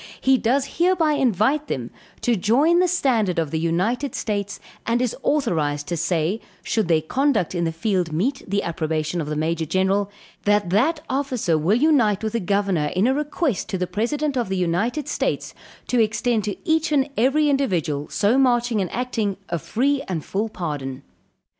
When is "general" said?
9.67-10.09